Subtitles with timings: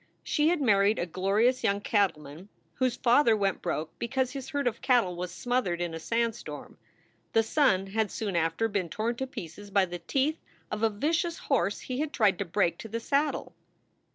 [0.23, 4.65] She had married a glo rious young cattleman, whose father went broke because his herd
[4.65, 6.79] of cattle was smothered in a sandstorm.
[7.33, 10.39] The son had soon after been torn to pieces by the teeth
[10.71, 13.53] of a vicious horse he had tried to break to the saddle.